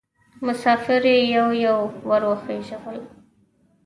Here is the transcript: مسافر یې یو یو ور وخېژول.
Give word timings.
مسافر 0.45 1.01
یې 1.11 1.19
یو 1.35 1.47
یو 1.65 1.77
ور 2.09 2.21
وخېژول. 2.29 2.97